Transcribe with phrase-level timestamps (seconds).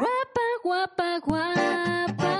[0.00, 2.32] Guapa, guapa, guapa.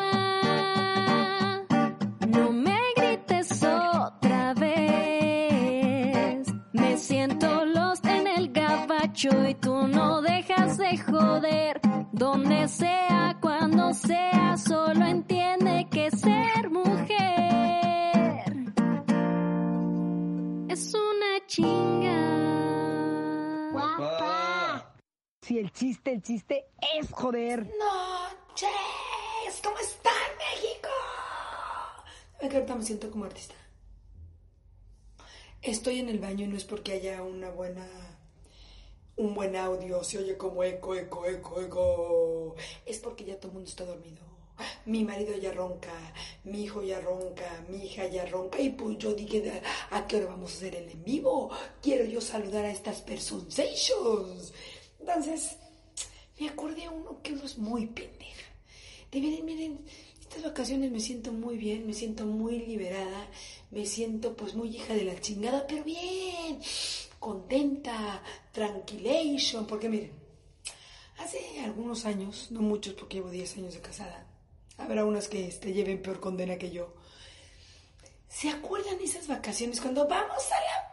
[2.27, 6.49] No me grites otra vez.
[6.73, 11.81] Me siento lost en el gabacho y tú no dejas de joder.
[12.11, 15.64] Donde sea, cuando sea, solo entiende
[25.55, 26.67] Si el chiste, el chiste
[26.99, 27.61] es joder.
[27.61, 28.69] Noches,
[29.63, 30.89] ¿cómo están, México?
[32.41, 33.55] ¿Saben que me siento como artista?
[35.63, 37.87] Estoy en el baño y no es porque haya una buena.
[39.15, 42.57] un buen audio, se oye como eco, eco, eco, eco.
[42.85, 44.25] Es porque ya todo el mundo está dormido.
[44.87, 48.61] Mi marido ya ronca, mi hijo ya ronca, mi hija ya ronca.
[48.61, 51.53] Y pues yo dije, ¿a qué hora vamos a hacer el en vivo?
[51.81, 54.53] Quiero yo saludar a estas personations.
[55.07, 55.59] Entonces,
[56.41, 58.47] me acordé a uno que uno es muy pendeja.
[59.13, 59.85] De miren, miren,
[60.19, 63.29] estas vacaciones me siento muy bien, me siento muy liberada,
[63.71, 66.59] me siento pues muy hija de la chingada, pero bien,
[67.19, 70.13] contenta, tranquilation, porque miren,
[71.19, 74.27] hace algunos años, no muchos porque llevo 10 años de casada,
[74.79, 76.95] habrá unas que este, lleven peor condena que yo.
[78.27, 80.84] ¿Se acuerdan esas vacaciones cuando vamos a la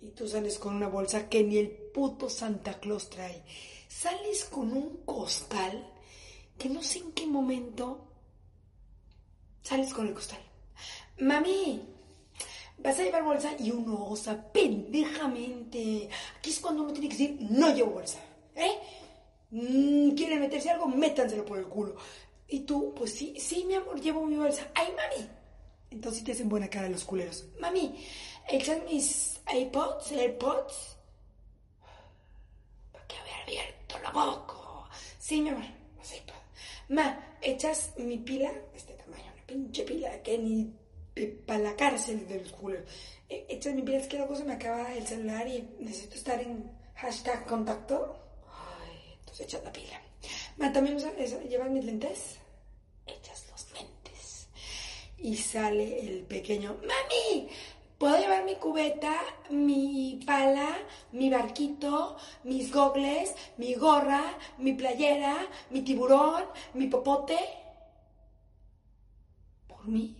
[0.00, 3.42] Y tú sales con una bolsa que ni el puto Santa Claus trae.
[3.88, 5.92] Sales con un costal
[6.56, 8.06] que no sé en qué momento
[9.62, 10.40] sales con el costal.
[11.20, 11.82] Mami,
[12.78, 16.08] vas a llevar bolsa y uno osa pendejamente.
[16.38, 18.20] Aquí es cuando uno tiene que decir, no llevo bolsa.
[18.54, 18.78] ¿Eh?
[19.50, 20.86] Mm, ¿Quieren meterse algo?
[20.86, 21.96] Métanselo por el culo.
[22.48, 24.70] Y tú, pues sí, sí, mi amor, llevo mi bolsa.
[24.74, 25.28] ¡Ay, mami!
[25.90, 27.46] Entonces te hacen buena cara los culeros.
[27.60, 27.94] Mami,
[28.48, 30.96] ¿echas mis iPods, AirPods?
[32.92, 34.54] ¿Para qué haber abierto la boca?
[35.18, 35.64] Sí, mi amor,
[35.96, 36.38] los iPods.
[36.88, 38.50] Ma, ¿echas mi pila?
[38.74, 40.72] Este tamaño, una pinche pila que ni
[41.46, 42.90] para la cárcel de los culeros.
[43.28, 43.98] E- ¿Echas mi pila?
[43.98, 48.16] Es que luego se me acaba el celular y necesito estar en hashtag contacto.
[48.50, 50.00] Ay, entonces echas la pila.
[50.56, 52.38] Ma, ¿también usas- es- llevas mis lentes?
[53.06, 54.48] Echas los lentes.
[55.18, 57.48] Y sale el pequeño, mami,
[57.98, 59.20] ¿puedo llevar mi cubeta,
[59.50, 60.78] mi pala,
[61.12, 65.36] mi barquito, mis gogles, mi gorra, mi playera,
[65.70, 66.44] mi tiburón,
[66.74, 67.38] mi popote?
[69.66, 70.16] Por mí.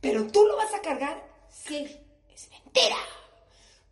[0.00, 1.26] Pero tú lo vas a cargar.
[1.48, 1.86] Sí,
[2.32, 2.96] es mentira.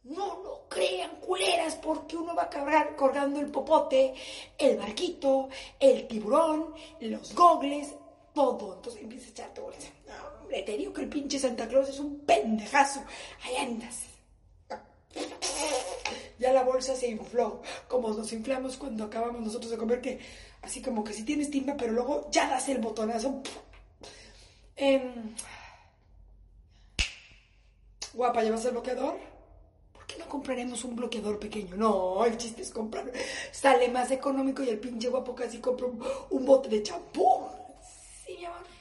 [0.05, 4.15] No lo crean, culeras, porque uno va a cargar colgando el popote,
[4.59, 7.95] el barquito, el tiburón, los gogles,
[8.35, 8.75] todo.
[8.75, 9.89] Entonces empieza a echarte bolsa.
[10.51, 13.05] Hombre, te digo que el pinche Santa Claus es un pendejazo.
[13.45, 14.01] Ahí andas.
[16.41, 20.19] Ya la bolsa se infló, como nos inflamos cuando acabamos nosotros de comer, que
[20.63, 23.43] así como que si tienes timba, pero luego ya das el botonazo.
[24.75, 25.37] Em,
[28.13, 29.21] guapa, ¿llevas el bloqueador?
[29.93, 31.77] ¿Por qué no compraremos un bloqueador pequeño?
[31.77, 33.13] No, el chiste es comprar.
[33.53, 37.39] Sale más económico y el pinche guapo casi compra un, un bote de champú.
[38.27, 38.80] Sí, mi amor.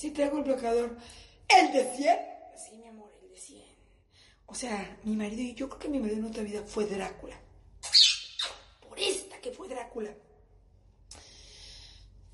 [0.00, 0.96] Sí, traigo el bloqueador.
[1.46, 2.18] ¿El de 100?
[2.56, 3.62] Sí, mi amor, el de 100.
[4.46, 7.38] O sea, mi marido, y yo creo que mi marido en otra vida fue Drácula.
[8.88, 10.10] Por esta que fue Drácula.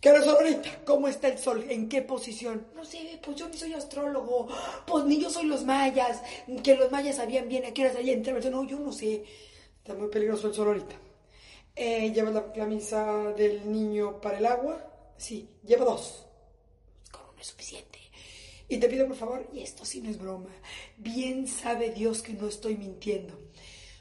[0.01, 0.85] ¿Qué hora es ahorita?
[0.85, 1.67] ¿Cómo está el sol?
[1.69, 2.69] ¿En qué posición?
[2.77, 4.47] No sé, pues yo ni soy astrólogo.
[4.87, 6.23] Pues ni yo soy los mayas.
[6.63, 8.17] Que los mayas sabían bien a qué hora salía.
[8.17, 9.25] No, yo no sé.
[9.79, 10.95] Está muy peligroso el sol ahorita.
[11.75, 14.89] Eh, ¿Llevas la camisa del niño para el agua?
[15.17, 16.26] Sí, llevo dos.
[17.37, 17.99] Uno es suficiente.
[18.67, 20.49] Y te pido por favor, y esto sí no es broma,
[20.97, 23.39] bien sabe Dios que no estoy mintiendo.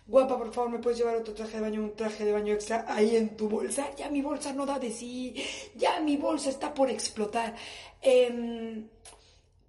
[0.08, 2.86] Guapa, por favor, ¿me puedes llevar otro traje de baño, un traje de baño extra
[2.88, 3.94] ahí en tu bolsa?
[3.98, 5.36] Ya mi bolsa no da de sí,
[5.76, 7.56] ya mi bolsa está por explotar.
[8.02, 8.88] Em,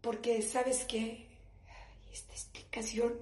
[0.00, 1.26] porque, ¿sabes qué?
[2.12, 3.18] Esta explicación,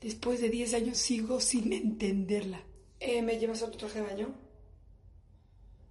[0.00, 2.62] después de 10 años sigo sin entenderla.
[2.98, 4.34] Eh, ¿Me llevas otro traje de baño?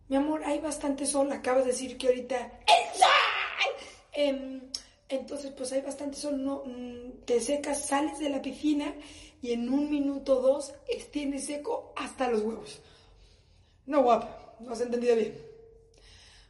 [0.09, 1.31] Mi amor, hay bastante sol.
[1.31, 2.37] Acabas de decir que ahorita...
[2.65, 3.16] ¡El sol!
[4.19, 4.61] Em,
[5.09, 6.43] entonces, pues hay bastante sol.
[6.43, 8.91] No, mm, te secas, sales de la piscina
[9.43, 12.79] y en un minuto o dos es- tienes seco hasta los huevos.
[13.85, 15.37] No, guapa, no has entendido bien.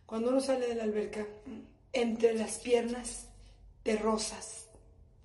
[0.05, 1.27] Cuando uno sale de la alberca,
[1.91, 3.27] entre las piernas
[3.83, 4.67] te rozas.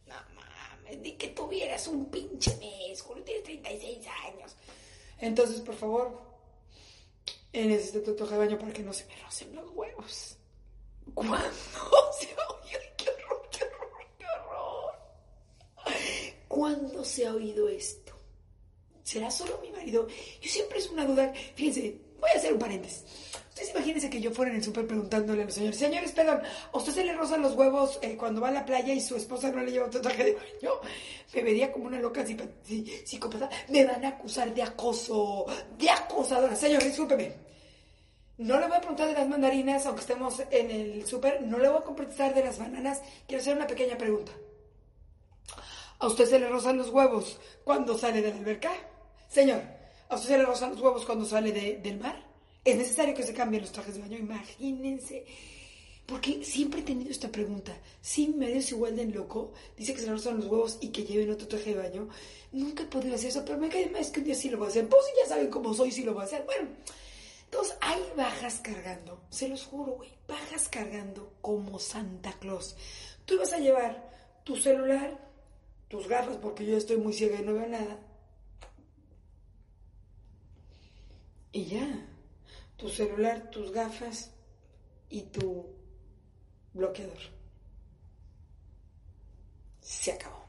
[0.09, 4.57] No mames, ni que tuvieras un pinche mes, Julio, tienes 36 años.
[5.21, 6.21] Entonces, por favor,
[7.53, 10.37] necesito tu traje de baño para que no se me rocen los huevos.
[11.15, 11.37] ¿Cuándo
[12.19, 12.81] se ha oído?
[12.97, 14.95] ¡Qué horror, qué horror, qué horror!
[16.49, 18.13] ¿Cuándo se ha oído esto?
[19.03, 20.07] ¿Será solo mi marido?
[20.41, 21.33] Yo siempre es una duda.
[21.55, 23.05] Fíjense, voy a hacer un paréntesis.
[23.49, 26.41] Ustedes imagínense que yo fuera en el súper preguntándole a los señores, señores, perdón,
[26.73, 29.15] ¿a usted se le rozan los huevos eh, cuando va a la playa y su
[29.15, 30.81] esposa no le lleva otro traje de baño?
[31.35, 32.25] Me vería como una loca
[33.05, 33.51] psicópata.
[33.69, 35.45] Me van a acusar de acoso,
[35.77, 36.57] de acosadora.
[36.57, 37.52] Señor, discúlpeme.
[38.39, 41.43] No le voy a preguntar de las mandarinas, aunque estemos en el súper.
[41.43, 43.01] No le voy a contestar de las bananas.
[43.27, 44.33] Quiero hacer una pequeña pregunta.
[45.99, 48.73] ¿A usted se le rozan los huevos cuando sale de la alberca?
[49.29, 49.63] Señor,
[50.09, 52.27] ¿a usted se le rozan los huevos cuando sale de- del mar?
[52.65, 54.19] ¿Es necesario que se cambien los trajes de baño?
[54.19, 55.25] Imagínense.
[56.07, 57.73] Porque siempre he tenido esta pregunta.
[58.01, 61.31] Si es igual de loco, dice que se le rozan los huevos y que lleven
[61.31, 62.09] otro traje de baño.
[62.51, 64.67] Nunca he podido hacer eso, pero me cae más que un día sí lo voy
[64.67, 64.89] a hacer.
[64.89, 66.43] Pues ya saben cómo soy, sí lo voy a hacer.
[66.45, 66.69] Bueno,
[67.53, 69.21] entonces ahí bajas cargando.
[69.29, 70.11] Se los juro, güey.
[70.27, 72.75] Bajas cargando como Santa Claus.
[73.27, 74.11] Tú ibas a llevar
[74.43, 75.19] tu celular,
[75.87, 77.99] tus gafas, porque yo estoy muy ciega y no veo nada.
[81.53, 82.09] Y ya.
[82.79, 84.31] Tu celular, tus gafas
[85.11, 85.67] y tu
[86.73, 87.21] bloqueador.
[89.79, 90.43] Se acabó.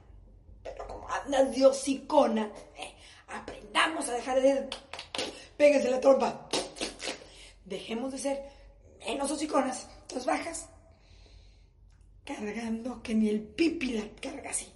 [0.64, 2.96] Pero como anda diosicona, eh,
[3.28, 4.70] aprendamos a dejar de ser.
[5.58, 6.48] Péguese la trompa.
[7.74, 8.44] Dejemos de ser
[9.04, 9.88] menos hociconas.
[10.02, 10.70] Entonces bajas.
[12.24, 14.72] Cargando que ni el pipi la carga así.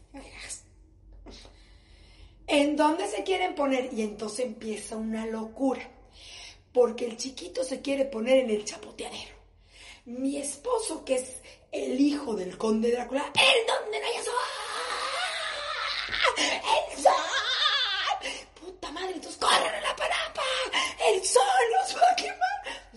[2.48, 3.94] ¿En dónde se quieren poner?
[3.94, 5.88] Y entonces empieza una locura.
[6.74, 9.36] Porque el chiquito se quiere poner en el chapoteadero.
[10.06, 11.42] Mi esposo, que es
[11.72, 14.34] el hijo del conde Drácula, ¿el donde no haya sol?
[16.38, 17.14] ¡El sol!
[18.60, 19.12] ¡Puta madre!
[19.14, 20.42] Entonces corran a la parapa.
[21.08, 22.37] ¡El sol nos va a quemar!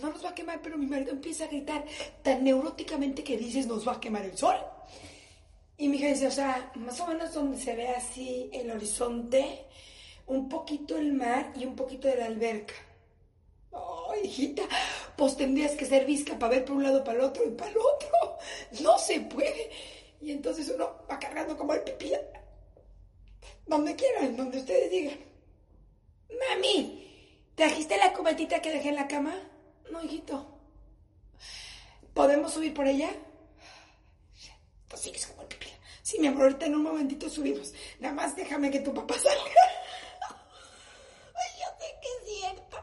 [0.00, 1.85] No nos va a quemar, pero mi marido empieza a gritar
[2.23, 4.56] tan neuróticamente que dices, nos va a quemar el sol.
[5.76, 9.67] Y mi hija dice, o sea, más o menos donde se ve así el horizonte,
[10.26, 12.75] un poquito el mar y un poquito de la alberca.
[13.70, 14.62] Oh, hijita,
[15.17, 17.70] pues tendrías que ser visca para ver por un lado, para el otro y para
[17.70, 18.38] el otro.
[18.82, 19.70] No se puede.
[20.20, 22.12] Y entonces uno va cargando como el pipí.
[23.67, 25.19] Donde quieran, donde ustedes digan.
[26.29, 29.50] Mami, ¿trajiste la cubetita que dejé en la cama?
[29.90, 30.46] No, hijito.
[32.14, 33.10] ¿Podemos subir por ella?
[34.88, 35.69] Pues sigues como el pipí.
[36.02, 37.72] Sí, mi amor, ahorita en un momentito subimos.
[38.00, 39.62] Nada más déjame que tu papá salga.
[41.34, 42.76] Ay, yo sé que es cierto.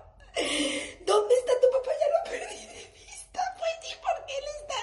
[1.05, 1.91] ¿Dónde está tu papá?
[1.99, 3.41] Ya lo perdí de vista.
[3.57, 4.79] Pues sí, porque él está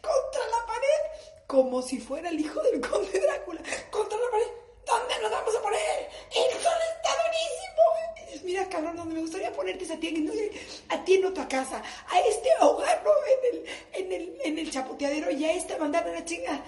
[0.00, 1.00] contra la pared.
[1.46, 3.62] Como si fuera el hijo del conde Drácula.
[3.90, 4.50] Contra la pared.
[4.86, 6.10] ¿Dónde nos vamos a poner?
[6.62, 6.72] Sol
[8.50, 10.50] mira, cabrón, donde me gustaría ponerte es a ti, en- no sé,
[10.88, 11.82] a ti en otra casa.
[12.08, 13.66] A este ahogarlo en el,
[14.04, 16.62] en el, en el chapoteadero y a este mandarle la chinga.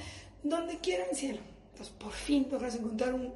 [0.45, 1.41] Donde quieran, cielo.
[1.73, 3.33] Entonces, por fin logras encontrar un,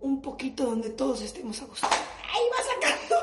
[0.00, 1.86] un poquito donde todos estemos a gusto.
[1.86, 3.16] Ahí va sacando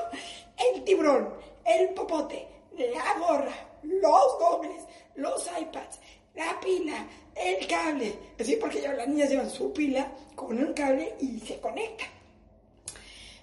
[0.74, 1.34] el tiburón,
[1.66, 2.48] el popote,
[2.78, 3.54] la gorra,
[3.84, 4.84] los gogles,
[5.16, 6.00] los iPads,
[6.36, 7.06] la pila,
[7.36, 8.14] el cable.
[8.40, 12.06] Así porque ya las niñas llevan su pila con un cable y se conecta.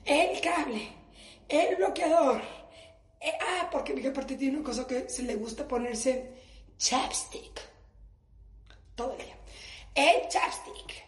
[0.04, 0.88] El cable,
[1.48, 2.42] el bloqueador.
[3.20, 6.32] Eh, ah, porque mi aparte tiene una cosa que se le gusta ponerse
[6.76, 7.60] chapstick.
[8.96, 9.36] Todo el día.
[9.94, 11.04] El chapstick.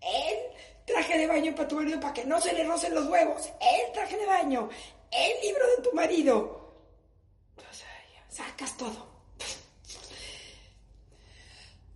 [0.00, 0.38] El
[0.86, 3.50] traje de baño para tu marido para que no se le rocen los huevos.
[3.60, 4.68] El traje de baño.
[5.10, 6.58] El libro de tu marido.
[8.30, 9.08] Sacas todo.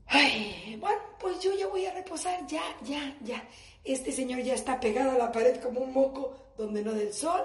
[0.08, 3.48] Ay, bueno, pues yo ya voy a reposar, ya, ya, ya.
[3.84, 7.42] Este señor ya está pegado a la pared como un moco donde no del sol.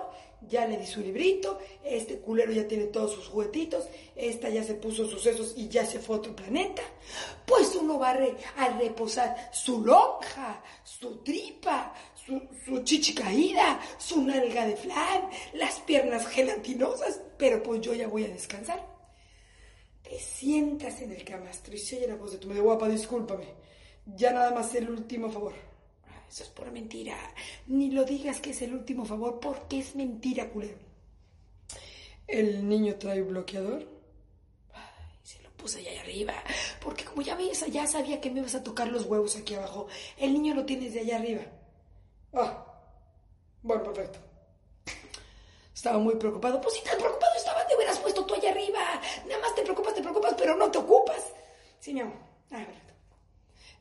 [0.48, 1.58] Ya le di su librito.
[1.84, 3.88] Este culero ya tiene todos sus juguetitos.
[4.16, 6.84] Esta ya se puso sus sesos y ya se fue a otro planeta.
[7.46, 13.80] Pues uno va a, re- a reposar su lonja, su tripa, su, su chichi caída,
[13.98, 17.20] su nalga de flan, las piernas gelatinosas.
[17.38, 18.86] Pero pues yo ya voy a descansar.
[20.04, 23.46] Te sientas en el camastro y se oye la voz de tu medio guapa, discúlpame.
[24.06, 25.54] Ya nada más el último favor.
[26.30, 27.18] Eso es por mentira.
[27.68, 30.78] Ni lo digas que es el último favor, porque es mentira, culero.
[32.28, 33.88] ¿El niño trae bloqueador?
[34.74, 36.34] Ay, se lo puse allá arriba.
[36.82, 39.88] Porque como ya ves, ya sabía que me ibas a tocar los huevos aquí abajo.
[40.18, 41.44] El niño lo tienes de allá arriba.
[42.34, 42.66] Ah,
[43.64, 44.20] bueno, perfecto.
[45.74, 46.60] Estaba muy preocupado.
[46.60, 48.80] Pues si tan preocupado estaba, te hubieras puesto tú allá arriba.
[49.28, 51.24] Nada más te preocupas, te preocupas, pero no te ocupas.
[51.80, 52.18] Sí, mi amor.
[52.52, 52.94] Ah, perfecto.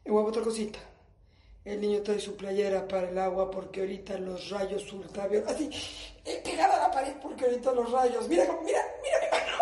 [0.04, 0.78] Y huevo, otra cosita.
[1.66, 5.56] El niño trae su playera para el agua porque ahorita los rayos ultravioletas.
[5.56, 5.68] Así,
[6.24, 8.28] eh, pegada a la pared porque ahorita los rayos.
[8.28, 9.56] Mira, mira, mira mi mano.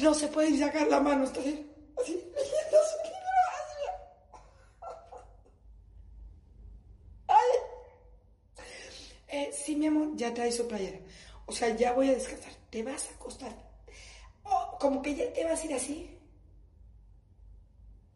[0.00, 1.66] No se puede sacar la mano, está así,
[1.98, 3.30] así, leyendo su libro.
[7.28, 7.50] Ay.
[9.28, 10.98] Eh, sí, mi amor, ya trae su playera.
[11.46, 12.52] O sea, ya voy a descansar.
[12.68, 13.56] Te vas a acostar.
[14.44, 16.18] Oh, como que ya te vas a ir así.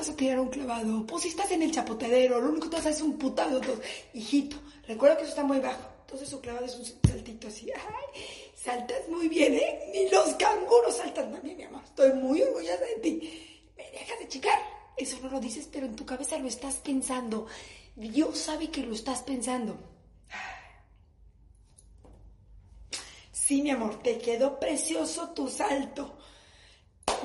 [0.00, 1.06] vas a tirar un clavado.
[1.06, 3.18] Pues si estás en el chapoteadero, lo único que te vas a hacer es un
[3.18, 3.58] putado.
[3.58, 5.86] Entonces, hijito, recuerda que eso está muy bajo.
[6.00, 7.70] Entonces su clavado es un saltito así.
[8.54, 9.90] Saltas muy bien, ¿eh?
[9.92, 11.82] Ni los canguros saltan también, mi amor.
[11.84, 13.70] Estoy muy orgullosa de ti.
[13.76, 14.58] Me dejas de chicar.
[14.96, 17.46] Eso no lo dices, pero en tu cabeza lo estás pensando.
[17.94, 19.78] Dios sabe que lo estás pensando.
[23.32, 26.16] Sí, mi amor, te quedó precioso tu salto.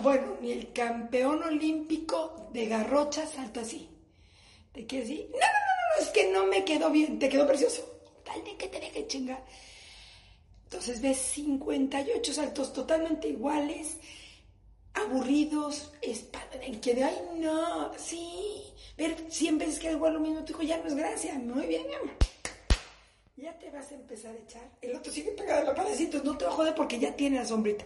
[0.01, 3.89] Bueno, ni el campeón olímpico de garrocha salto así.
[4.73, 5.29] ¿Te quieres decir?
[5.31, 7.81] No, no, no, no, es que no me quedó bien, te quedó precioso.
[8.23, 9.43] Tal de que te deje chingar.
[10.65, 13.97] Entonces ves 58 saltos totalmente iguales,
[14.93, 18.63] aburridos, espada- que de ay no, sí,
[18.97, 21.35] ver 100 veces que igual lo mismo, tu hijo ya no es gracia.
[21.35, 22.11] Muy bien, mi.
[23.37, 24.69] Ya te vas a empezar a echar.
[24.81, 25.75] El otro sigue pegado a la
[26.05, 27.85] entonces no te va a joder porque ya tiene la sombrita.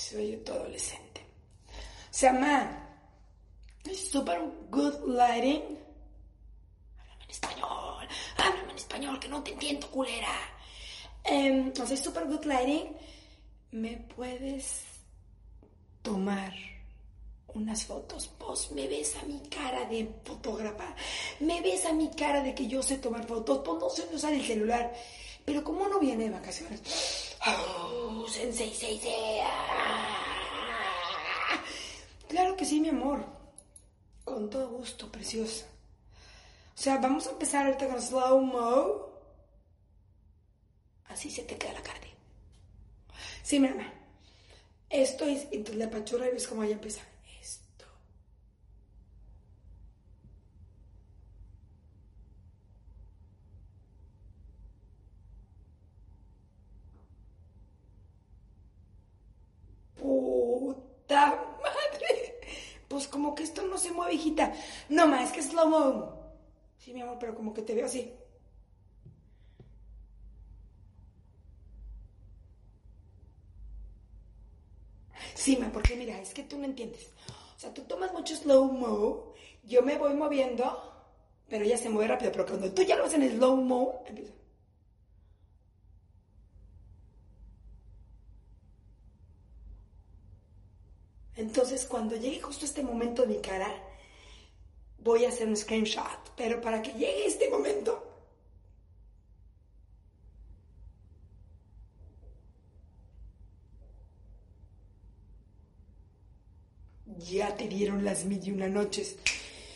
[0.00, 1.20] Se oye todo adolescente.
[1.68, 2.88] O sea, ma,
[3.84, 4.40] es super
[4.70, 5.78] good lighting.
[6.98, 10.34] Háblame en español, háblame en español, que no te entiendo, culera.
[11.22, 12.96] Em, o sea, es super good lighting.
[13.72, 14.84] ¿Me puedes
[16.00, 16.54] tomar
[17.48, 18.26] unas fotos?
[18.38, 20.96] Pues me ves a mi cara de fotógrafa.
[21.40, 23.60] Me ves a mi cara de que yo sé tomar fotos.
[23.62, 24.94] Pues no sé usar el celular.
[25.44, 27.36] Pero como no viene de vacaciones.
[27.46, 29.40] Oh, sensei, sensei.
[29.42, 30.16] ah.
[32.28, 33.24] Claro que sí, mi amor.
[34.24, 35.66] Con todo gusto, preciosa.
[36.76, 39.10] O sea, vamos a empezar ahorita con slow mo.
[41.08, 42.08] Así se te queda la carne.
[43.42, 43.92] Sí, mi mamá.
[44.88, 47.02] Esto es, entonces la pachurra y ves cómo ya empieza.
[47.40, 47.84] Esto.
[59.96, 61.26] Puta
[61.62, 62.40] madre.
[62.88, 64.52] Pues como que esto no se mueve, hijita.
[64.88, 65.06] No,
[66.78, 68.12] Sí, mi amor, pero como que te veo así.
[75.34, 77.08] Sí, ma, porque mira, es que tú no entiendes.
[77.56, 79.32] O sea, tú tomas mucho slow mo,
[79.64, 80.64] yo me voy moviendo,
[81.48, 84.32] pero ella se mueve rápido, pero cuando tú ya lo haces en slow mo, empieza.
[91.36, 93.68] Entonces, cuando llegue justo este momento de mi cara,
[95.02, 98.10] voy a hacer un screenshot, pero para que llegue este momento,
[107.30, 109.16] ya te dieron las mil y una noches.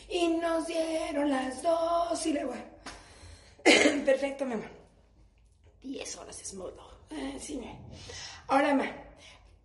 [0.09, 2.65] Y nos dieron las dos y la bueno.
[4.05, 4.69] Perfecto, mi amor.
[5.83, 6.77] Diez horas es modo.
[7.11, 7.61] Eh, sí,
[8.49, 8.85] Ahora, ma,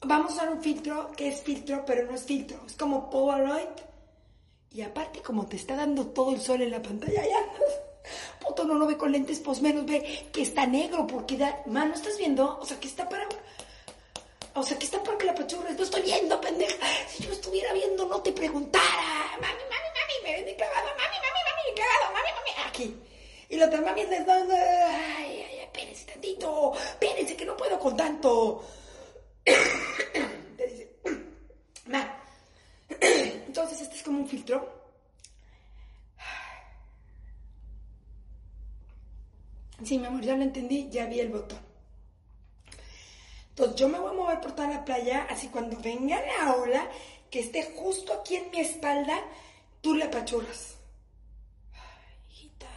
[0.02, 2.62] vamos a usar un filtro que es filtro, pero no es filtro.
[2.66, 3.89] Es como Polaroid.
[4.72, 7.40] Y aparte, como te está dando todo el sol en la pantalla, ya.
[8.40, 11.64] Puto, no lo ve con lentes, pues menos ve que está negro, porque da.
[11.66, 12.60] Ma, ¿no estás viendo?
[12.60, 13.28] O sea, que está para.
[14.54, 15.72] O sea, que está para que la pachurra.
[15.72, 16.88] No estoy viendo, pendeja.
[17.08, 18.84] Si yo estuviera viendo, no te preguntara.
[19.42, 20.88] Mami, mami, mami, me ven de clavado.
[20.88, 22.14] Mami, mami, mami, clavado.
[22.14, 22.96] Mami, mami, aquí.
[23.50, 24.56] Y la otra mami es donde.
[24.56, 26.74] Ay, ay, espérense tantito.
[26.76, 28.64] Espérense que no puedo con tanto.
[29.44, 30.96] Te dice.
[31.88, 32.20] Ma.
[33.00, 34.80] Entonces, este es como un filtro.
[39.90, 41.58] Sí, mi amor, ya lo entendí, ya vi el botón.
[43.50, 46.88] Entonces yo me voy a mover por toda la playa, así cuando venga la ola,
[47.32, 49.20] que esté justo aquí en mi espalda,
[49.82, 50.76] tú la apachurras.
[52.30, 52.68] Hijita,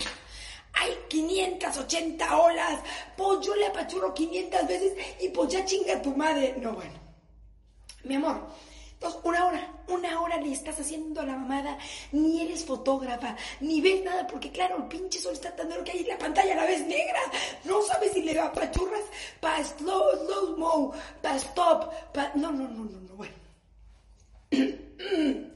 [0.72, 2.80] hay 580 olas,
[3.14, 6.54] pues yo le apachurro 500 veces y pues ya chinga tu madre.
[6.62, 6.98] No, bueno.
[8.04, 8.48] Mi amor,
[9.22, 11.78] una hora, una hora le estás haciendo la mamada,
[12.12, 15.92] ni eres fotógrafa, ni ves nada, porque claro, el pinche sol está tan duro que
[15.92, 17.20] ahí la pantalla la ves negra.
[17.64, 19.04] No sabes si le apachurras
[19.40, 22.32] para slow, slow mo, para stop, para...
[22.34, 23.34] No, no, no, no, no, bueno.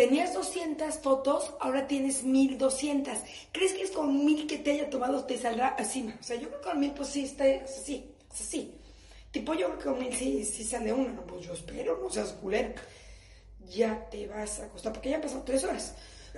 [0.00, 3.18] Tenías 200 fotos, ahora tienes 1200.
[3.52, 6.10] ¿Crees que es con mil que te haya tomado te saldrá así?
[6.18, 8.79] O sea, yo creo que con mil, pues sí, está así, es así.
[9.30, 10.90] Tipo, yo creo que sí, sí sale.
[10.92, 12.74] No, pues yo espero, no seas culero.
[13.68, 15.94] Ya te vas a acostar, porque ya han pasado tres horas.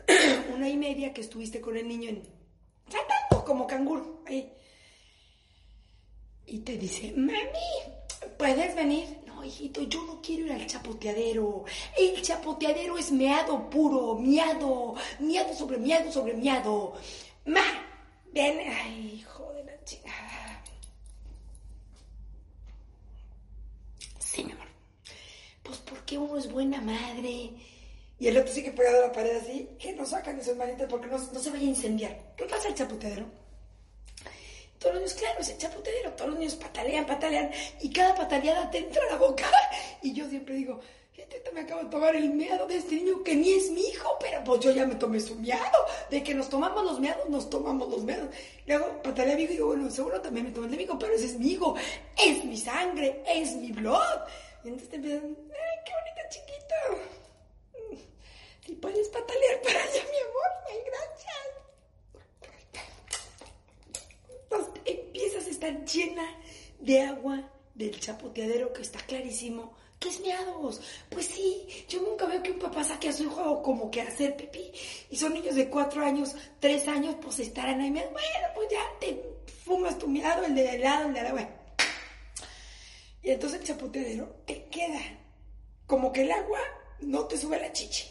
[0.54, 2.22] Una y media que estuviste con el niño en.
[2.88, 4.52] saltando como canguro, ahí.
[6.46, 7.38] Y te dice, mami,
[8.36, 9.20] ¿puedes venir?
[9.26, 11.64] No, hijito, yo no quiero ir al chapoteadero.
[11.96, 16.94] El chapoteadero es meado puro, miado, miado sobre miado sobre miado.
[17.46, 17.62] Ma,
[18.32, 20.62] ven, ay, hijo de la chingada.
[24.18, 24.66] Sí, mi amor.
[25.62, 27.50] Pues porque uno es buena madre.
[28.18, 30.88] Y el otro sigue pegado a la pared así, que no sacan de sus manitas
[30.88, 32.34] porque no, no se vaya a incendiar.
[32.36, 33.26] ¿Qué pasa el chapoteadero?
[34.78, 38.68] Todos los niños, claro, es el chapoteadero, todos los niños patalean, patalean, y cada pataleada
[38.68, 39.48] te entra a la boca.
[40.02, 40.80] Y yo siempre digo,
[41.16, 44.16] este me acabo de tomar el meado de este niño que ni es mi hijo,
[44.20, 45.86] pero pues yo ya me tomé su meado.
[46.10, 48.28] De que nos tomamos los meados, nos tomamos los meados.
[48.66, 50.82] Luego patalea a mi hijo y digo, bueno, seguro también me tomé el de mi
[50.82, 51.76] hijo, pero ese es mi hijo,
[52.18, 54.20] es mi sangre, es mi blood.
[54.64, 56.74] Y entonces te empiezan, ay, qué bonita chiquito.
[58.66, 61.48] Si puedes patalear para allá, mi amor, ay, gracias.
[64.84, 66.26] Empiezas a estar llena
[66.78, 70.80] de agua del chapoteadero que está clarísimo que es miados.
[71.08, 74.08] Pues sí, yo nunca veo que un papá saque a su hijo como que a
[74.08, 74.72] hacer pipí.
[75.10, 77.90] Y son niños de cuatro años, tres años, pues estarán ahí.
[77.90, 78.12] Bueno,
[78.54, 79.22] pues ya te
[79.64, 81.50] fumas tu miado, el de al lado, el de la bueno.
[83.22, 85.00] Y entonces el chapoteadero te queda
[85.92, 86.58] como que el agua
[87.00, 88.08] no te sube a la chichi.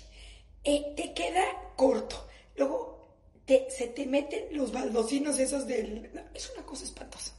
[0.64, 1.44] Eh, te queda
[1.76, 2.28] corto.
[2.56, 6.12] Luego te, se te meten los baldocinos esos del...
[6.32, 7.32] es una cosa espantosa.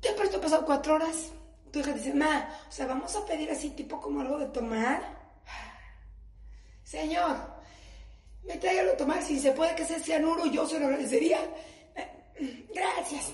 [0.00, 1.32] Te has puesto pasado cuatro horas.
[1.72, 5.02] Tu hija dice, ma, o sea, vamos a pedir así tipo como algo de tomar.
[6.84, 7.36] Señor,
[8.44, 9.24] me traiga algo de tomar.
[9.24, 11.40] Si se puede que sea cianuro, yo se lo agradecería.
[11.96, 13.32] Eh, Gracias.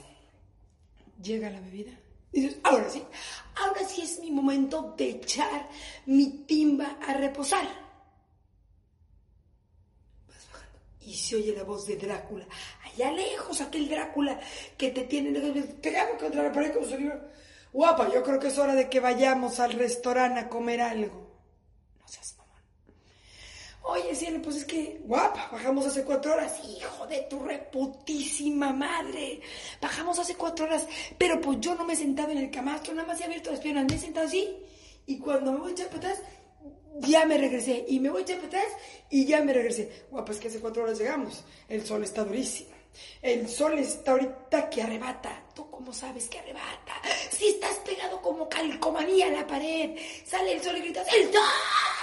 [1.20, 1.92] Llega la bebida.
[2.32, 3.02] Dices, ahora sí,
[3.56, 5.68] ahora sí es mi momento de echar
[6.06, 7.66] mi timba a reposar.
[10.28, 12.46] Vas bajando y se oye la voz de Drácula.
[12.84, 14.38] Allá lejos, aquel Drácula
[14.76, 15.40] que te tiene
[15.80, 17.32] pegado contra la pared como si fuera,
[17.72, 21.27] Guapa, yo creo que es hora de que vayamos al restaurante a comer algo.
[23.90, 26.61] Oye, cielo, pues es que, guapa, bajamos hace cuatro horas.
[26.68, 29.40] Hijo de tu reputísima madre.
[29.81, 33.09] Bajamos hace cuatro horas, pero pues yo no me he sentado en el camastro, nada
[33.09, 34.55] más he abierto las piernas, me he sentado así.
[35.07, 36.22] Y cuando me voy a echar para atrás,
[36.98, 37.87] ya me regresé.
[37.88, 38.66] Y me voy a echar para atrás
[39.09, 40.05] y ya me regresé.
[40.11, 41.42] Guapa, es que hace cuatro horas llegamos.
[41.66, 42.77] El sol está durísimo.
[43.22, 45.44] El sol está ahorita que arrebata.
[45.55, 46.92] ¿Tú cómo sabes que arrebata?
[47.31, 49.96] Si estás pegado como calcomanía a la pared.
[50.27, 51.97] Sale el sol y gritas, ¡El sol!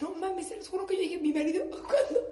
[0.00, 2.28] No mames, se los juro que yo dije, mi marido, cuando...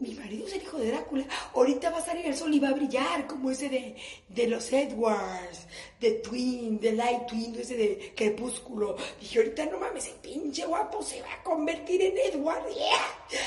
[0.00, 1.26] Mi marido es el hijo de Drácula.
[1.52, 3.96] Ahorita va a salir el sol y va a brillar como ese de,
[4.28, 5.66] de los Edwards,
[6.00, 8.96] de Twin, de Light Twin, ese de Crepúsculo.
[9.20, 12.66] Dije, ahorita no mames, el pinche guapo se va a convertir en Edward.
[12.72, 13.44] Yeah.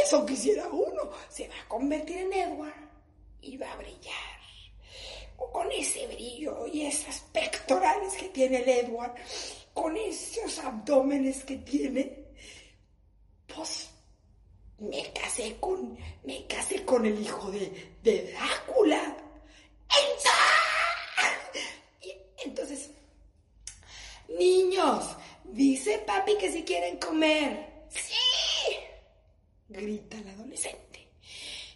[0.00, 1.10] Eso quisiera uno.
[1.28, 2.88] Se va a convertir en Edward
[3.40, 4.36] y va a brillar.
[5.36, 9.14] Con ese brillo y esas pectorales que tiene el Edward,
[9.74, 12.25] con esos abdómenes que tiene,
[13.54, 13.90] pues
[14.78, 19.16] me casé con, me casé con el hijo de, de Drácula.
[22.44, 22.90] Entonces,
[24.28, 27.86] niños, dice papi que si quieren comer.
[27.90, 28.76] Sí,
[29.68, 31.08] grita el adolescente.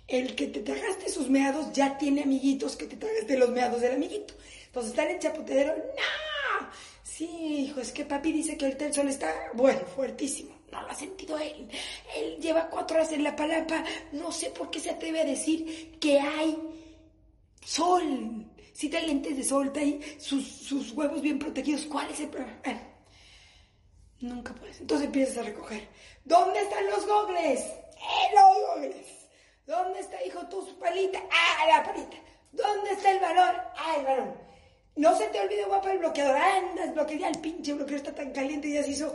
[0.07, 3.95] El que te tragaste sus meados ya tiene amiguitos que te tragaste los meados del
[3.95, 4.35] amiguito.
[4.67, 5.77] Entonces está en el chapoteadero.
[5.77, 6.71] ¡No!
[7.03, 10.60] Sí, hijo, es que papi dice que ahorita el sol está, bueno, fuertísimo.
[10.71, 11.69] No lo ha sentido él.
[12.17, 13.85] Él lleva cuatro horas en la palapa.
[14.13, 16.57] No sé por qué se atreve a decir que hay
[17.65, 18.47] sol.
[18.73, 21.85] Si trae lentes de sol, trae sus, sus huevos bien protegidos.
[21.87, 22.63] ¿Cuál es el problema?
[24.21, 24.81] Nunca puedes.
[24.81, 25.89] Entonces empiezas a recoger.
[26.25, 27.61] ¿Dónde están los gogles?
[27.61, 29.07] ¡Eh, los gogles!
[29.67, 31.21] ¿Dónde está, hijo, tu palita?
[31.31, 32.17] ¡Ah, la palita!
[32.53, 33.57] ¿Dónde está el balón?
[33.77, 34.50] ¡Ah, el balón!
[35.01, 36.37] No se te olvide, guapa, el bloqueador.
[36.37, 39.15] Anda, desbloquea el pinche bloqueador está tan caliente y ya se hizo.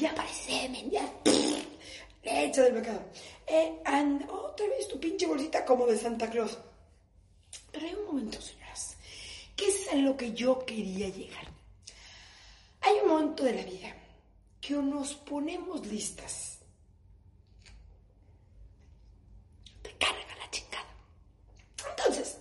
[0.00, 1.06] Ya parece semen, ya.
[2.22, 3.02] Le echo del bloqueador.
[3.46, 6.56] Eh, anda, otra vez tu pinche bolsita como de Santa Claus.
[7.70, 8.96] Pero hay un momento, señoras,
[9.54, 11.46] que es a lo que yo quería llegar.
[12.80, 13.94] Hay un momento de la vida
[14.62, 16.58] que nos ponemos listas.
[19.82, 20.86] Te carga la chingada.
[21.90, 22.38] Entonces,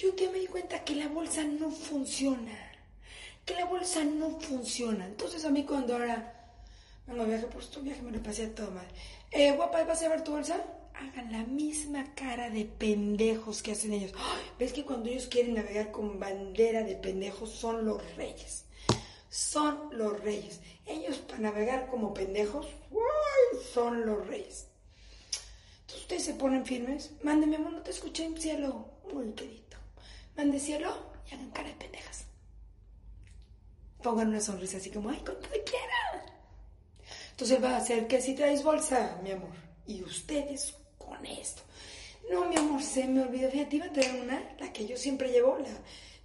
[0.00, 2.56] yo te me di cuenta que la bolsa no funciona.
[3.44, 5.04] Que la bolsa no funciona.
[5.04, 6.40] Entonces a mí cuando ahora
[7.06, 8.86] de viaje, por tu viaje me lo pasé todo mal.
[9.30, 10.64] Eh, guapa, ¿vas a llevar tu bolsa?
[10.94, 14.12] Hagan la misma cara de pendejos que hacen ellos.
[14.58, 18.64] ¿Ves que cuando ellos quieren navegar con bandera de pendejos son los reyes?
[19.28, 20.60] Son los reyes.
[20.86, 22.66] Ellos para navegar como pendejos,
[23.74, 24.68] son los reyes.
[25.82, 27.10] Entonces ustedes se ponen firmes.
[27.22, 28.86] Mande, mi amor, no te escuché en cielo.
[29.12, 29.69] Muy querido.
[30.36, 30.94] Mande cielo
[31.30, 32.24] y hagan cara de pendejas.
[34.02, 36.24] Pongan una sonrisa así como, ay, cuando quiera.
[37.32, 39.50] Entonces va a hacer que si traes bolsa, mi amor.
[39.86, 41.62] Y ustedes con esto.
[42.30, 43.50] No, mi amor, se me olvidó.
[43.50, 45.68] Fíjate, iba a traer una, la que yo siempre llevo, la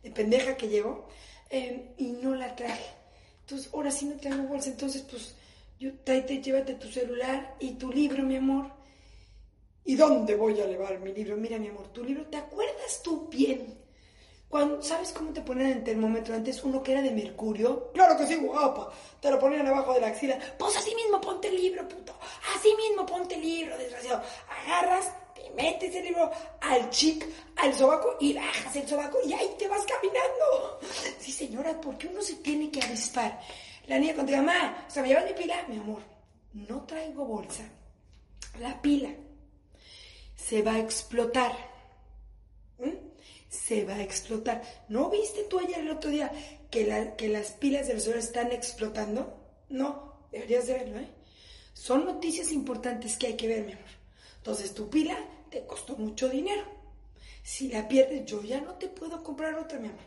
[0.04, 1.08] de pendeja que llevo,
[1.50, 2.91] eh, y no la traje.
[3.41, 4.70] Entonces, ahora sí no tengo bolsa.
[4.70, 5.36] Entonces, pues,
[5.80, 8.72] yo tráete, llévate tu celular y tu libro, mi amor.
[9.84, 11.38] ¿Y dónde voy a llevar mi libro?
[11.38, 13.85] Mira, mi amor, tu libro, ¿te acuerdas tú bien?
[14.82, 16.63] ¿Sabes cómo te ponían el termómetro antes?
[16.63, 17.91] Uno que era de mercurio.
[17.94, 18.89] Claro que sí, guapa.
[19.20, 20.39] Te lo ponían abajo de la axila.
[20.58, 22.13] Pues así mismo ponte el libro, puto.
[22.56, 24.22] Así mismo ponte el libro, desgraciado.
[24.50, 29.56] Agarras, te metes el libro al chic, al sobaco y bajas el sobaco y ahí
[29.60, 30.80] te vas caminando.
[31.20, 33.39] Sí, señora, porque uno se tiene que avispar.
[33.88, 35.65] La niña diga, mamá, ¿se me llevas mi pila?
[35.68, 36.02] Mi amor,
[36.54, 37.63] no traigo bolsa.
[38.60, 39.10] La pila
[40.36, 41.75] se va a explotar.
[43.56, 44.62] Se va a explotar.
[44.89, 46.32] ¿No viste tú ayer el otro día
[46.70, 49.38] que, que las pilas del sol están explotando?
[49.70, 51.10] No, deberías de verlo, ¿eh?
[51.74, 53.86] Son noticias importantes que hay que ver, mi amor.
[54.38, 55.18] Entonces, tu pila
[55.50, 56.63] te costó mucho dinero.
[57.44, 60.00] Si la pierdes, yo ya no te puedo comprar otra, mi amor.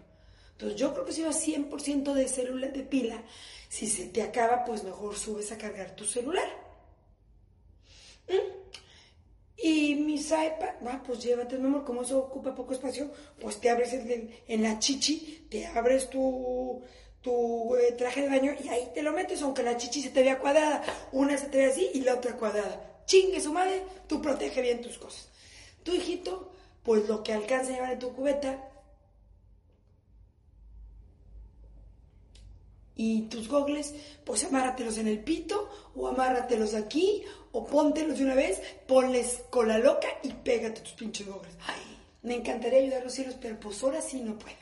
[0.52, 3.22] Entonces, yo creo que si vas 100% de célula de pila,
[3.68, 6.48] si se te acaba, pues mejor subes a cargar tu celular.
[8.28, 8.78] ¿Mm?
[9.60, 13.68] Y mis iPad, ah, pues llévate, mi amor, como eso ocupa poco espacio, pues te
[13.70, 16.80] abres el- en la chichi, te abres tu,
[17.20, 20.22] tu eh, traje de baño y ahí te lo metes, aunque la chichi se te
[20.22, 20.82] vea cuadrada.
[21.12, 23.02] Una se te ve así y la otra cuadrada.
[23.06, 25.28] Chingue su madre, tú protege bien tus cosas.
[25.82, 26.52] Tu hijito,
[26.84, 28.64] pues lo que alcanza a llevar en tu cubeta.
[33.00, 38.34] Y tus gogles, pues amárratelos en el pito, o amárratelos aquí, o póntelos de una
[38.34, 41.54] vez, ponles cola loca y pégate tus pinches gogles.
[41.64, 44.56] Ay, me encantaría ayudar a los cielos, pero pues ahora sí no puedo.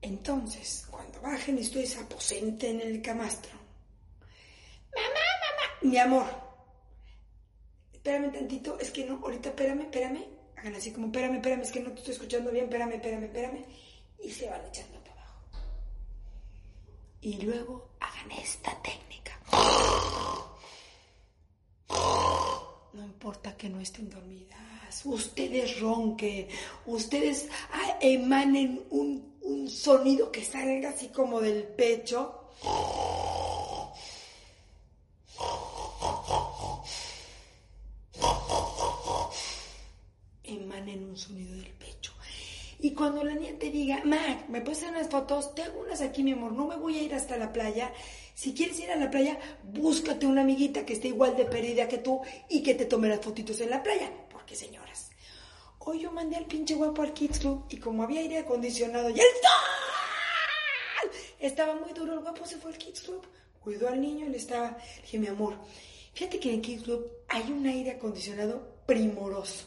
[0.00, 3.52] Entonces, cuando bajen y ustedes aposenten en el camastro.
[4.94, 6.26] Mamá, mamá, mi amor.
[7.92, 10.24] Espérame tantito, es que no, ahorita espérame, espérame.
[10.56, 13.64] Hagan así como, espérame, espérame, es que no te estoy escuchando bien, espérame, espérame, espérame.
[14.22, 14.95] Y se van echando.
[17.26, 19.36] Y luego hagan esta técnica.
[22.92, 26.46] No importa que no estén dormidas, ustedes ronquen,
[26.86, 32.52] ustedes ah, emanen un, un sonido que salga así como del pecho.
[40.44, 41.85] Emanen un sonido del pecho.
[42.78, 45.54] Y cuando la niña te diga, Mac, ¿me puedes hacer unas fotos?
[45.54, 46.52] Te hago unas aquí, mi amor.
[46.52, 47.92] No me voy a ir hasta la playa.
[48.34, 51.98] Si quieres ir a la playa, búscate una amiguita que esté igual de perdida que
[51.98, 54.12] tú y que te tome las fotitos en la playa.
[54.30, 55.10] Porque, señoras,
[55.78, 59.14] hoy yo mandé al pinche guapo al Kids Club y como había aire acondicionado y
[59.14, 59.66] el sol
[61.38, 63.26] estaba muy duro, el guapo se fue al Kids Club.
[63.60, 64.76] Cuidó al niño y le estaba...
[64.96, 65.54] Le dije, mi amor,
[66.12, 69.66] fíjate que en el Kids Club hay un aire acondicionado primoroso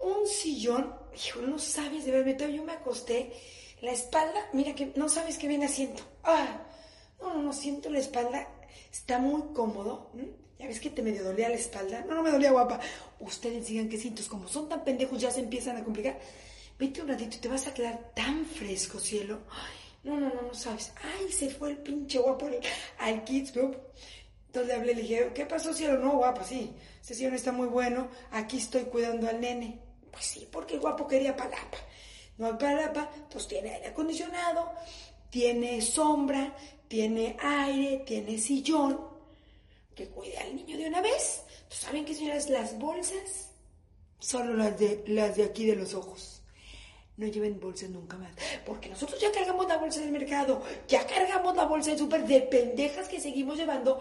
[0.00, 3.32] un sillón, hijo, no sabes de verdad, yo me acosté,
[3.80, 6.02] la espalda, mira que no sabes qué viene haciendo.
[6.22, 6.62] Ah,
[7.20, 8.46] no, no, no, siento la espalda,
[8.92, 10.10] está muy cómodo.
[10.58, 12.04] Ya ves que te medio dolía la espalda.
[12.06, 12.78] No, no me dolía guapa.
[13.18, 16.18] Ustedes digan que sientos, como son tan pendejos, ya se empiezan a complicar.
[16.78, 19.40] Vete un ratito te vas a quedar tan fresco, cielo.
[19.50, 20.92] Ay, no, no, no, no sabes.
[21.02, 22.50] Ay, se fue el pinche guapo
[22.98, 23.76] al, Kids Club.
[24.46, 25.98] Entonces le hablé, le dije, ¿qué pasó, cielo?
[25.98, 26.72] No, guapa, sí.
[27.02, 28.08] Ese sillón está muy bueno.
[28.30, 29.89] Aquí estoy cuidando al nene.
[30.10, 31.78] Pues sí, porque guapo quería palapa.
[32.38, 34.72] No hay palapa, entonces tiene aire acondicionado,
[35.28, 36.56] tiene sombra,
[36.88, 38.98] tiene aire, tiene sillón.
[39.94, 41.42] Que cuide al niño de una vez.
[41.68, 42.48] ¿Tú saben qué, señoras?
[42.48, 43.50] Las bolsas,
[44.18, 46.39] solo las de, las de aquí de los ojos.
[47.20, 48.32] No lleven bolsas nunca más.
[48.64, 50.62] Porque nosotros ya cargamos la bolsa del mercado.
[50.88, 54.00] Ya cargamos la bolsa del súper de pendejas que seguimos llevando.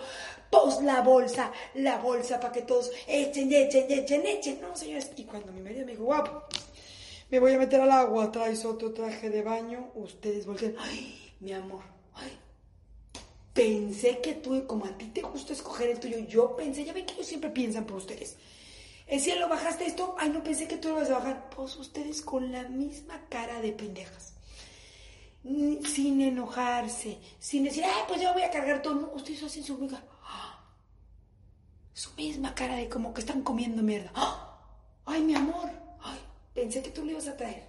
[0.50, 4.62] Pues la bolsa, la bolsa para que todos echen, echen, echen, echen.
[4.62, 5.12] No, señores.
[5.18, 6.46] Y cuando mi marido me dijo, guapo,
[7.30, 10.76] me voy a meter al agua, traes otro traje de baño, ustedes voltean.
[10.80, 12.40] Ay, mi amor, ay.
[13.54, 17.06] Pensé que tú, como a ti te gusta escoger el tuyo, yo pensé, ya ven
[17.06, 18.38] que ellos siempre piensan por ustedes.
[19.10, 20.16] El cielo, ¿bajaste esto?
[20.20, 21.50] Ay, no pensé que tú lo ibas a bajar.
[21.50, 24.34] Pues ustedes con la misma cara de pendejas.
[25.44, 29.12] mm, sin enojarse, sin decir, ay, pues yo voy a cargar todo.
[29.16, 30.04] Ustedes hacen su amiga.
[31.94, 34.12] Su misma cara de como que están comiendo mierda.
[35.06, 35.70] Ay, mi amor.
[36.02, 36.20] Ay,
[36.54, 37.68] pensé que tú le ibas a traer.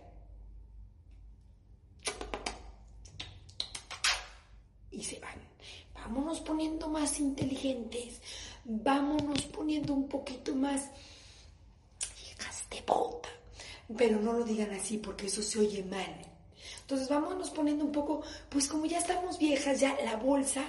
[4.91, 5.41] Y se van.
[5.95, 8.21] Vámonos poniendo más inteligentes.
[8.65, 10.91] Vámonos poniendo un poquito más
[12.71, 13.29] de bota.
[13.97, 16.17] Pero no lo digan así porque eso se oye mal.
[16.83, 20.65] Entonces vámonos poniendo un poco, pues como ya estamos viejas, ya la bolsa,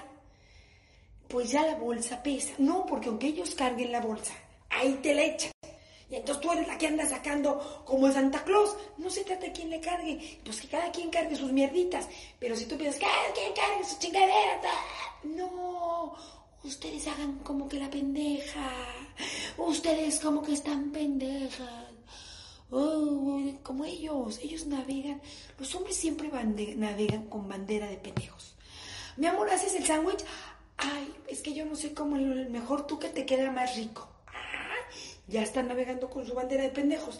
[1.27, 2.53] pues ya la bolsa pesa.
[2.57, 4.33] No, porque aunque ellos carguen la bolsa,
[4.69, 5.51] ahí te la echan.
[6.09, 8.75] Y entonces tú eres la que anda sacando como Santa Claus.
[8.97, 12.07] No se trata de quién le cargue, pues que cada quien cargue sus mierditas.
[12.39, 16.13] Pero si tú piensas, cada quien cargue su chingadera, ta- no.
[16.63, 18.69] Ustedes hagan como que la pendeja.
[19.57, 21.90] Ustedes como que están pendejas.
[22.71, 25.21] Oh, como ellos, ellos navegan.
[25.59, 28.55] Los hombres siempre bande- navegan con bandera de pendejos.
[29.17, 30.23] Mi amor, ¿haces el sándwich?
[30.77, 34.07] Ay, es que yo no sé cómo el mejor tú que te queda más rico.
[34.27, 34.73] Ah,
[35.27, 37.19] ya están navegando con su bandera de pendejos.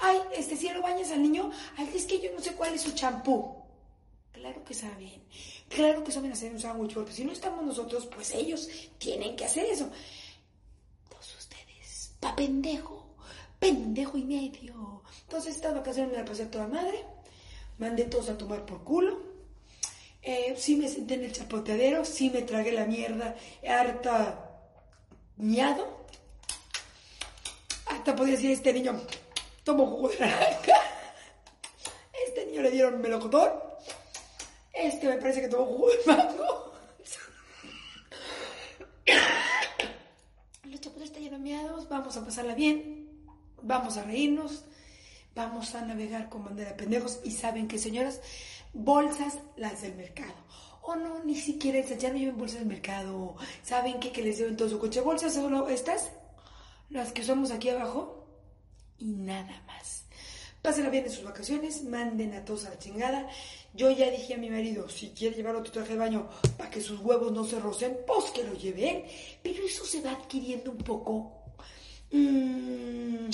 [0.00, 1.50] Ay, este cielo bañas al niño.
[1.76, 3.56] Ay, es que yo no sé cuál es su champú.
[4.32, 5.20] Claro que saben.
[5.68, 9.44] Claro que saben hacer un sándwich, porque si no estamos nosotros, pues ellos tienen que
[9.46, 9.90] hacer eso.
[11.10, 13.01] Todos ustedes, pa' pendejo,
[13.62, 15.02] pendejo y medio.
[15.22, 17.04] Entonces, estas vacaciones me la pasé a toda madre.
[17.78, 19.22] Mandé todos a tomar por culo.
[20.20, 24.50] Eh, sí me senté en el chapoteadero, sí me tragué la mierda, harta
[25.36, 26.06] miado.
[27.86, 29.00] Hasta podía decir este niño,
[29.62, 30.72] tomo jugo de naranja.
[32.26, 33.50] Este niño le dieron melocotón.
[34.72, 36.72] Este me parece que tomó jugo de mango.
[40.64, 43.01] Los chapotes están llenos de miados, vamos a pasarla bien,
[43.62, 44.64] vamos a reírnos,
[45.34, 48.20] vamos a navegar con bandera de pendejos y saben que señoras,
[48.72, 50.34] bolsas las del mercado.
[50.82, 53.36] O no, ni siquiera esas, ya no lleven bolsas del mercado.
[53.62, 54.10] ¿Saben qué?
[54.10, 55.00] Que les lleven todo su coche.
[55.00, 56.10] Bolsas solo estas,
[56.90, 58.26] las que usamos aquí abajo,
[58.98, 60.04] y nada más.
[60.60, 63.28] Pásenla bien en sus vacaciones, manden a todos a la chingada.
[63.74, 66.80] Yo ya dije a mi marido, si quiere llevar otro traje de baño para que
[66.80, 69.04] sus huevos no se rocen, pues que lo lleven.
[69.42, 71.32] Pero eso se va adquiriendo un poco,
[72.12, 73.28] mm,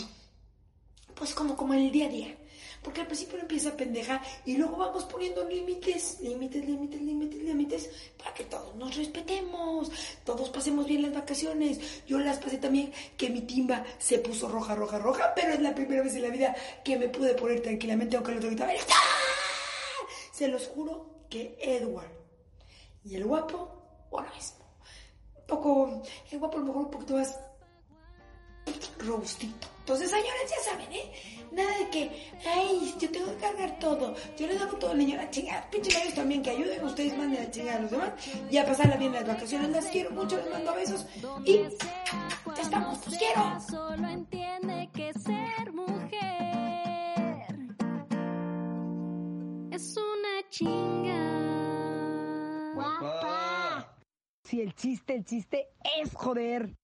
[1.19, 2.37] pues como, como el día a día.
[2.83, 7.91] Porque al principio empieza a pendeja y luego vamos poniendo límites, límites, límites, límites, límites,
[8.17, 9.91] para que todos nos respetemos,
[10.25, 12.05] todos pasemos bien las vacaciones.
[12.07, 15.75] Yo las pasé también que mi timba se puso roja, roja, roja, pero es la
[15.75, 16.55] primera vez en la vida
[16.85, 20.07] que me pude poner tranquilamente, aunque el otro gritaba, ¡Ah!
[20.33, 22.13] Se los juro que Edward
[23.03, 24.65] y el guapo, o lo mismo.
[25.37, 27.48] Un poco, el guapo a lo mejor un poquito más
[28.99, 29.69] robustito.
[29.81, 31.13] Entonces, señores, ya saben, ¿eh?
[31.51, 34.15] Nada de que, ay, yo tengo que cargar todo.
[34.39, 35.69] Yo le doy todo al niño a la chingada.
[35.71, 36.85] Pinche maridos también que ayuden.
[36.85, 38.13] Ustedes manden la chingada a los demás.
[38.51, 39.71] Y a pasarla bien las vacaciones.
[39.71, 41.07] Las quiero mucho, les mando besos.
[41.45, 43.61] Y ya estamos, los quiero.
[43.67, 46.59] Solo entiende que ser mujer
[49.79, 51.49] es una chinga.
[54.45, 55.69] Si el chiste, el chiste
[56.01, 56.75] es joder.